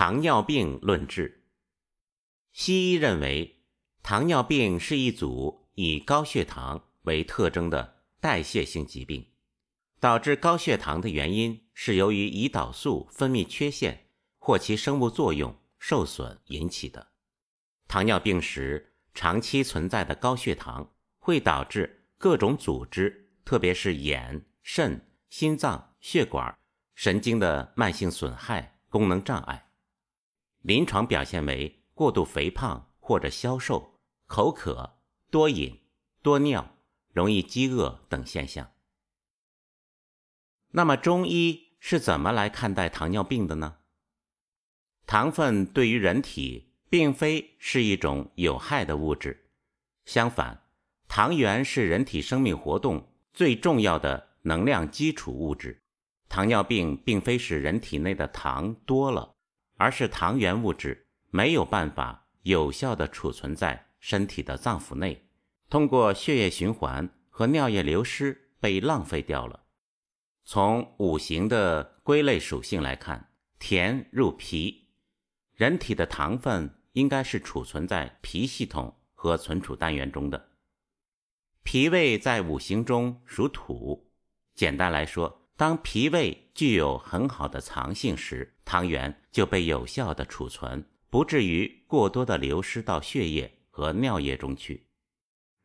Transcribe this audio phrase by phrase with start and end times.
[0.00, 1.44] 糖尿病论治。
[2.52, 3.60] 西医认为，
[4.02, 9.26] 糖尿病是一组以高血糖为特征的代谢性疾病。
[9.98, 14.06] 导致高血糖的原因是由于胰岛素分泌缺陷
[14.38, 17.08] 或其生物作用受损引起的。
[17.86, 26.56] 糖尿病时长期存在的高血糖会导致各种组织，特别是眼、肾、心脏、血管、
[26.94, 29.66] 神经的慢性损害、功能障碍。
[30.62, 34.98] 临床表现为过度肥胖或者消瘦、口渴、
[35.30, 35.80] 多饮、
[36.22, 36.76] 多尿、
[37.12, 38.70] 容易饥饿等现象。
[40.72, 43.78] 那么中医是怎么来看待糖尿病的呢？
[45.06, 49.50] 糖分对于人体并非是一种有害的物质，
[50.04, 50.62] 相反，
[51.08, 55.82] 糖原是人体生命活动最重要的能量基础物质。
[56.28, 59.34] 糖尿病并非是人体内的糖多了。
[59.80, 65.30] 而是糖原物质没有办法有效地储存在身体的脏腑内，
[65.70, 69.64] 通过血液循环和尿液流失被浪费掉了。
[70.44, 74.90] 从五行的归类属性来看，甜入脾，
[75.54, 80.50] 人体的糖分应该是储存在脾系统和存储单元中的。
[81.62, 84.12] 脾胃在五行中属土，
[84.54, 85.39] 简单来说。
[85.60, 94.86] 当脾胃具有很好的藏性时，糖原就被有效的储存，不至于过多的流失到血液和尿液中去。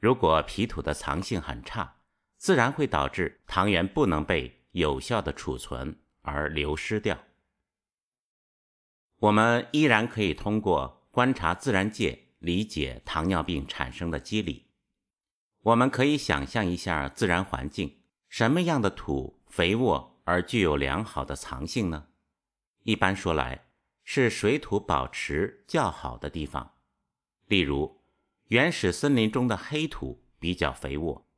[0.00, 1.96] 如果脾土的藏性很差，
[2.38, 7.18] 自然会导致糖原不能被有效的储存而流失掉。
[9.18, 14.68] 我们依然可以通过观察自然界理解糖尿病产生的机理。
[15.64, 17.98] 我们可以想象一下自然环境，
[18.30, 19.41] 什么样的土？
[19.52, 22.06] 肥沃而具有良好的藏性呢？
[22.84, 23.66] 一般说来，
[24.02, 26.76] 是水土保持较好的地方。
[27.48, 28.00] 例如，
[28.48, 31.28] 原始森林中的黑土比较肥沃。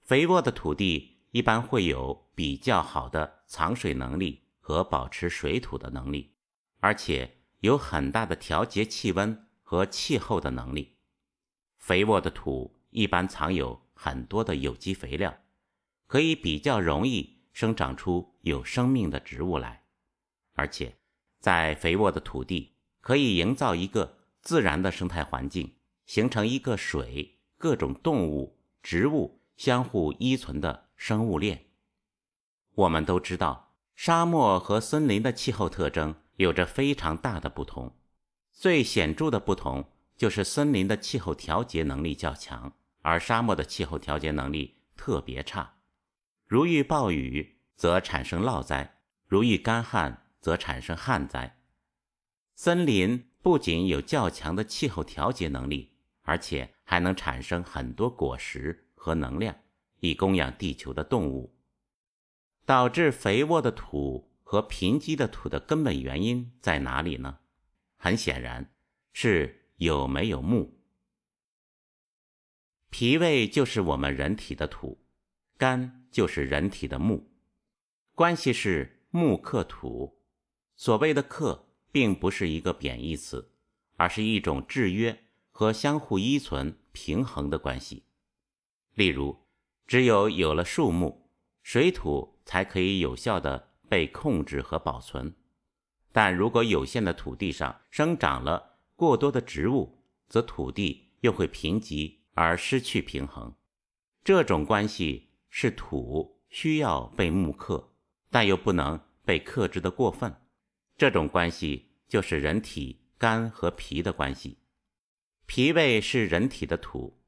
[0.00, 6.34] 肥沃的土地一般会有比较好的藏水能力和保持水土的能力，
[6.80, 10.96] 而且有很大的调节气温和气候的能力。
[11.78, 15.38] 肥沃的土一般藏有很多的有机肥料，
[16.08, 17.33] 可以比较容易。
[17.54, 19.84] 生长出有生命的植物来，
[20.54, 20.96] 而且
[21.38, 31.66] 在肥沃的土地可以营造一个自然的生态环境，形成一个水、各种动物、植物相互依存的生物链。
[32.74, 37.96] 我们都知道，沙漠和森林的气候特征有着非常大的不同。
[38.50, 42.72] 最显著的不同就是森林的气候调节能力较强，
[43.02, 45.76] 而沙漠的气候调节能力特别差。
[46.46, 48.90] 如遇暴雨，则产生涝灾；
[49.26, 51.58] 如遇干旱，则产生旱灾。
[52.54, 59.56] 森林不仅有较强的气候调节能力，而且还能产生很多果实和能量，
[60.00, 61.56] 以供养地球的动物。
[62.64, 67.40] 导致肥沃的土和贫瘠的土的根本原因在哪里呢？
[67.96, 68.70] 很显然，
[69.12, 70.80] 是有没有木。
[72.90, 75.04] 脾胃就是我们人体的土。
[75.56, 77.26] 肝就是人体的木，
[78.14, 80.22] 关系是木克土。
[80.76, 83.50] 所谓的克，并不是一个贬义词，
[83.96, 88.04] 而是一种制约和相互依存、平衡的关系。
[88.94, 89.36] 例如，
[89.88, 91.32] 只有有了树木，
[91.64, 95.34] 水土才可以有效的被控制和保存。
[96.12, 103.52] 但如果有限的土地上生长了过多的植物，则土地又会贫瘠而失去平衡。
[104.22, 105.23] 这种关系。
[105.56, 107.92] 是土需要被木克，
[108.28, 110.34] 但又不能被克制的过分。
[110.96, 114.58] 这种关系就是人体肝和脾的关系。
[115.46, 117.20] 脾胃是人体的土，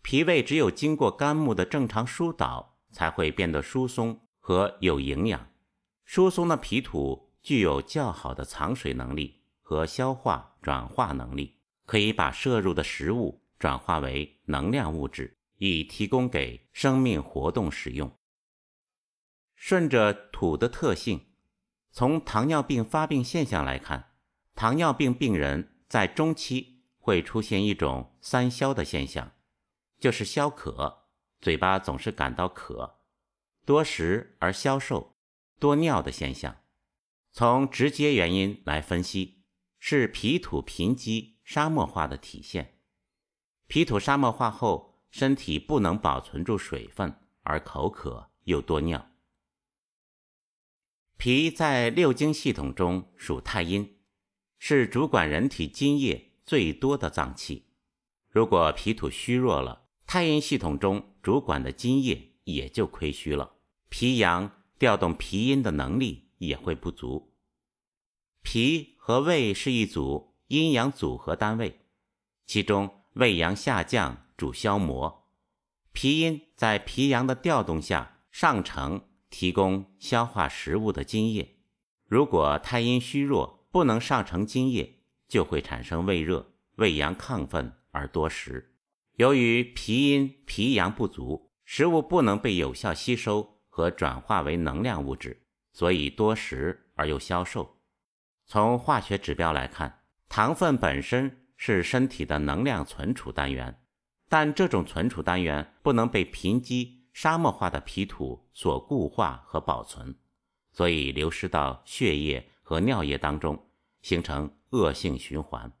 [0.00, 5.46] 脾胃只有经过肝木的正常疏导，才会变得疏松和有营养。
[6.06, 15.35] 疏松的脾土具有较好的藏水能力和消化转化能力，可以把摄入的食物转化为能量物质。
[15.58, 18.16] 以提供给生命活动使用。
[19.54, 21.28] 顺着土的特性，
[21.90, 24.12] 从糖尿病发病现象来看，
[24.54, 29.32] 糖尿病病人在中期会出现一种三消的现象，
[29.98, 31.06] 就是消渴，
[31.40, 32.98] 嘴巴总是感到渴，
[33.64, 35.16] 多食而消瘦，
[35.58, 36.58] 多尿的现象。
[37.32, 39.42] 从直接原因来分析，
[39.78, 42.78] 是脾土贫瘠、沙漠化的体现。
[43.66, 44.95] 脾土沙漠化后。
[45.10, 49.10] 身体不能保存住水分，而口渴又多尿。
[51.16, 53.98] 脾在六经系统中属太阴，
[54.58, 57.68] 是主管人体津液最多的脏器。
[58.28, 63.54] 如果脾土虚弱了，太阴系统中主管的津液也就亏虚了，
[63.88, 67.32] 脾阳调动脾阴的能力也会不足。
[68.42, 71.80] 脾和胃是一组阴阳组合单位，
[72.46, 75.28] 其中胃阳下降主消磨，
[75.92, 81.56] 脾阴在脾阳的调动下上承，提供消化食物的津液。
[82.06, 88.74] 如果太阴虚弱，不能上承津液，就会产生胃热、胃阳亢奋而多食。
[89.14, 97.78] 由于脾阴脾阳不足，食物不能被有效吸收和转化为能量物质，所以多食而又消瘦。
[98.46, 103.80] 从化学指标来看，糖分本身是身体的能量存储单元，
[104.28, 110.14] 但这种存储单元不能被贫瘠沙漠化的皮土所固化和保存，
[110.72, 113.70] 所以流失到血液和尿液当中，
[114.02, 115.72] 形成恶性循环。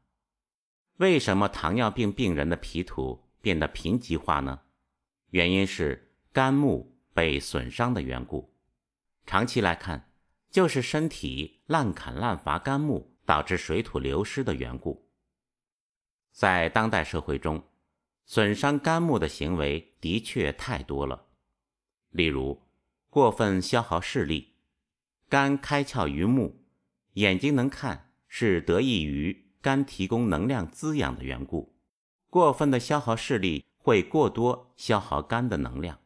[0.96, 3.24] 为什么糖尿病病人的皮土？
[3.42, 4.62] 变得贫瘠化呢？
[5.30, 8.52] 原因是肝木被损伤的缘故。
[9.24, 10.10] 长期来看，
[10.50, 15.08] 就是身体滥砍滥伐肝木，导致水土流失的缘故。
[16.32, 17.62] 在当代社会中，
[18.26, 21.26] 损伤肝木的行为的确太多了。
[22.10, 22.60] 例如，
[23.08, 24.54] 过分消耗视力，
[25.28, 26.64] 肝开窍于目，
[27.14, 31.76] 眼睛能看是得益于肝提供能量滋养的缘故。
[32.28, 36.00] 过分的消耗视力会过多消耗肝的能量，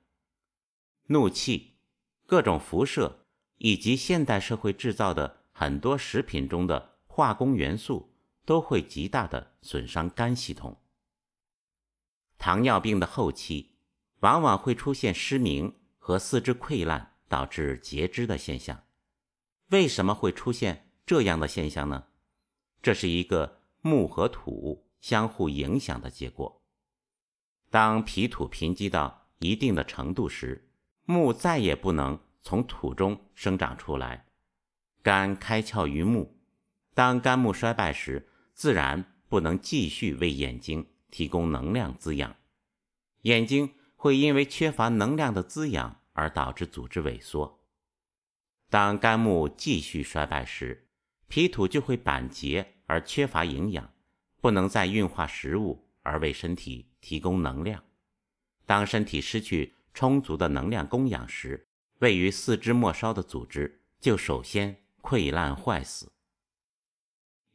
[1.06, 1.78] 怒气、
[2.26, 3.24] 各种辐射
[3.56, 8.12] 以及现代社会制造的很多食品中的化工元素
[8.44, 10.79] 都会极大的损伤肝系统。
[12.40, 13.76] 糖尿病的后期
[14.18, 18.82] 往往会出现失明和四肢溃烂导致截肢的现象。
[19.68, 22.06] 为什么会出现这样的现象呢？
[22.82, 24.90] 这是一个木和土。
[25.00, 26.62] 相互影响的结果。
[27.70, 30.68] 当脾土贫瘠到一定的程度时，
[31.06, 34.26] 木再也不能从土中生长出来，
[35.02, 36.38] 肝开窍于目。
[36.92, 42.36] 当肝木衰败时，自然不能继续为眼睛提供能量滋养，
[43.22, 47.60] 眼睛会因为缺乏能量的滋养而导致组织萎缩。
[48.68, 50.88] 当肝木继续衰败时，
[51.28, 53.92] 脾土就会板结而缺乏营养。
[54.42, 57.84] 不能再运化食物而为身体提供能量。
[58.64, 61.68] 当身体失去充足的能量供养时，
[61.98, 66.10] 位于四肢末梢的组织就首先溃烂坏死。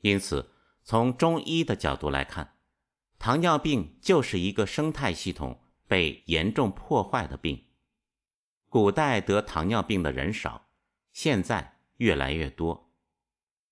[0.02, 0.52] 因此，
[0.84, 2.55] 从中医的角度来看，
[3.26, 7.66] 糖尿病就是一个生态系统被严重破坏的病。
[8.70, 10.68] 古代得糖尿病的人少，
[11.12, 12.92] 现在越来越多。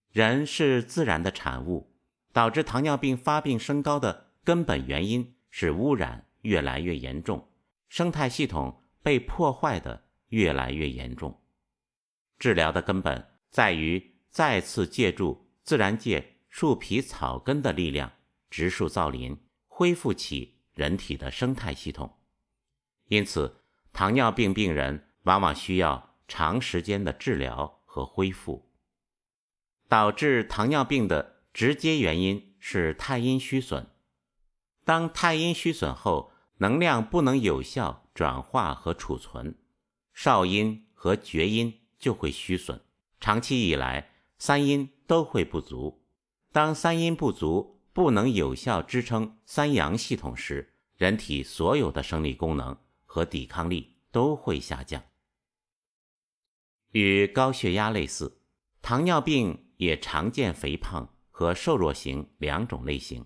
[0.09, 1.93] 人是自然的产物。
[2.31, 7.47] 导致糖尿病发病升高的根本原因是污染越来越严重，
[7.87, 11.39] 生态系统被破坏的越来越严重。
[12.39, 18.11] 治疗的根本在于再次借助自然界树皮草根的力量，
[18.49, 19.37] 植树造林，
[19.75, 22.19] 恢复起人体的生态系统。
[23.07, 23.61] 因此，
[23.91, 28.69] 糖尿病病人往往需要长时间的治疗和恢复。
[29.89, 31.33] 导致糖尿病的。
[31.53, 33.85] 直接原因是太阴虚损。
[34.83, 39.55] 当太阴虚损后，能量不能有效转化和储存，
[40.15, 42.81] 少阴和厥阴就会虚损。
[43.19, 46.03] 长期以来，三阴都会不足。
[46.51, 55.01] 当三阴不足，不能有效支撑三阳系统时，人体所有的生理功能和抵抗力都会下降。
[56.91, 58.41] 与高血压类似，
[58.81, 61.13] 糖尿病也常见肥胖。
[61.35, 63.25] 和瘦弱型两种类型。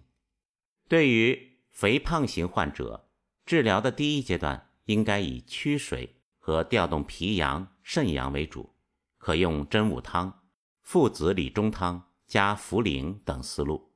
[0.88, 3.10] 对于肥胖型患者，
[3.46, 8.74] 治疗的第一阶段应该以驱水和调动脾阳、肾阳为主，
[9.18, 10.46] 可用真武汤、
[10.82, 13.87] 附子理中汤加茯苓等思路。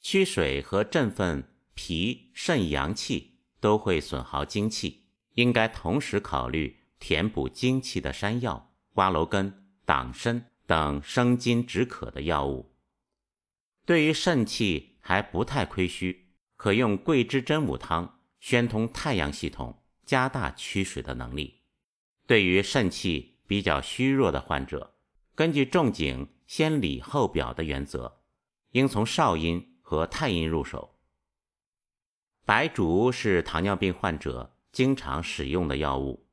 [0.00, 5.04] 驱水和振奋脾肾阳气都会损耗精气，
[5.34, 12.74] 应该同时考虑填补精气的山药、瓜蒌根、党参等生津止渴的药物。
[13.84, 21.60] 对于肾气还不太亏虚，可用桂枝真武汤宣通太阳系统，加大驱水的能力。
[22.26, 24.94] 对于肾气比较虚弱的患者，
[25.34, 28.20] 根据仲景先里后表的原则，
[28.72, 30.94] 应从少阴和太阴入手。
[32.44, 36.28] 白术是糖尿病患者经常使用的药物，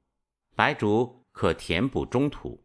[0.55, 2.63] 白术可填补中土，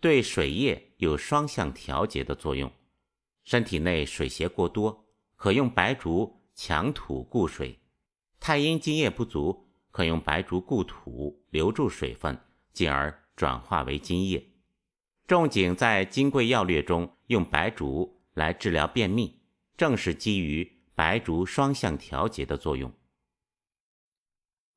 [0.00, 2.70] 对水液有双向调节的作用。
[3.42, 7.76] 身体内水邪过多，可用白术强土固水；
[8.38, 12.38] 太阴津液不足，可用白术固土留住水分，
[12.72, 14.48] 进而转化为津液。
[15.26, 19.37] 仲景在《金匮要略》中用白术来治疗便秘，
[19.78, 22.92] 正是基于白术双向调节的作用。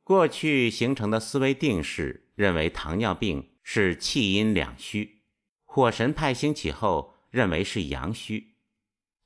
[0.04, 5.24] 过去形成的思维定式认为糖尿病是气阴两虚，
[5.64, 8.56] 火神派兴起后认为是阳虚。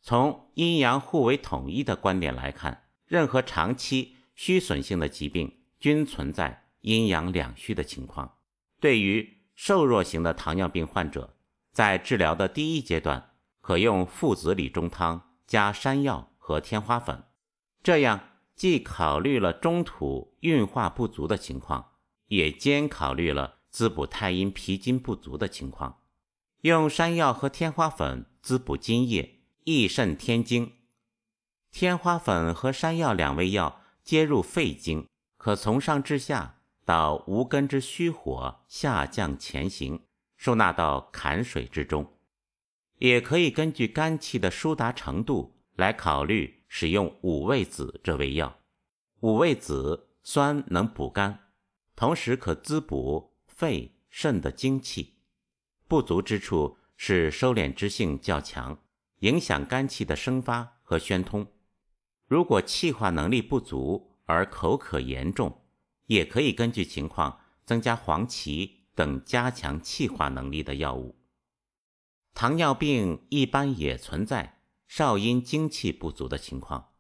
[0.02, 8.38] 从阴阳互为统一的观点来看，任何长期虚损性的疾病均存在阴阳两虚的情况。
[8.80, 11.36] 对于瘦弱型的糖尿病患者，
[11.72, 17.24] 在治疗的第一阶段，可用附子理中汤加山药和天花粉，
[17.84, 18.30] 这样。
[18.56, 21.92] 既考虑了中土运化不足的情况，
[22.28, 26.04] 也兼考虑了滋补太阴脾经不足的情况。
[26.62, 30.72] 用山药和天花粉滋补津液，益肾添精。
[31.70, 40.06] 天花粉和山药两味药皆入肺经，可从上至下到无根之虚火下降前行，
[40.38, 42.15] 收纳到坎水之中。
[42.98, 46.56] 也可以根据肝气的疏达程度来考虑。
[46.68, 48.60] 使用五味子这味药，
[49.22, 51.40] 五味子酸能补肝，
[51.96, 55.14] 同时可滋补肺肾的精气。
[55.88, 58.78] 不足之处是收敛之性较强，
[59.20, 61.48] 影响肝气的生发和宣通。
[62.28, 65.62] 如果气化能力不足而口渴严重，
[66.08, 71.16] 也可以根据情况增加黄芪等加强气化能力的药物。
[72.36, 74.60] 糖尿病一般也存在。
[74.88, 76.94] 少阴精气不足的情况，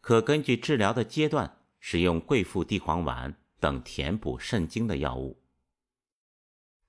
[0.00, 5.42] 可根据治疗的阶段使用桂附地黄丸等填补肾精的药物。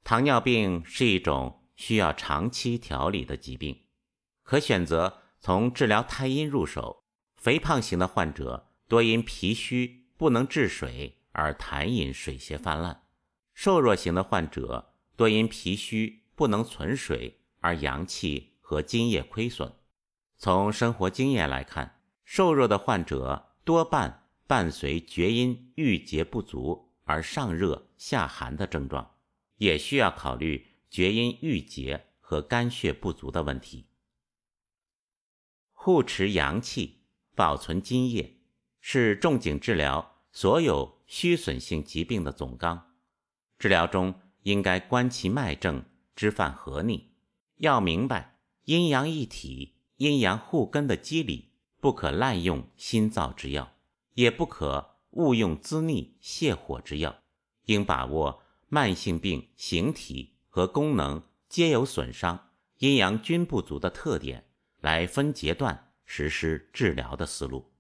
[0.04, 3.86] 糖尿病是一种需要长期调理的疾病，
[4.44, 7.06] 可选择从治疗太阴入手。
[7.38, 13.04] 肥胖型的患者多因脾虚不能治水而痰饮水邪泛滥，
[13.54, 19.74] 瘦弱型的患者多因脾虚不能存水而阳气和津液亏损。
[20.38, 29.16] 从生活经验来看，瘦弱的患者多半伴随厥阴郁结不足而上热下寒的症状，
[29.56, 33.88] 也需要考虑厥阴郁结和肝血不足的问题。
[35.72, 38.42] 护持阳气、保存津液，
[38.82, 42.94] 是仲景治疗所有虚损性疾病的总纲。
[43.58, 47.13] 治疗中应该观其脉证，知犯合逆，
[47.58, 49.74] 要明白阴阳一体。
[49.98, 53.74] 阴阳互根的机理，不可滥用心燥之药，
[54.16, 57.16] 也不可误用滋腻泻火之药，
[57.66, 64.46] 应把握慢性病形体和功能皆有损伤、阴阳均不足的特点，
[64.82, 67.73] 来分阶段实施治疗的思路。